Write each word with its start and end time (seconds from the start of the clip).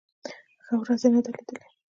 ښه 0.65 0.73
ورځ 0.79 1.01
نه 1.13 1.19
ده 1.23 1.29
لېدلې. 1.35 1.65